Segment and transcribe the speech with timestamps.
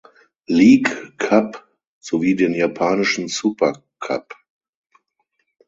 [0.47, 1.69] League Cup
[1.99, 4.33] sowie den japanischen Supercup.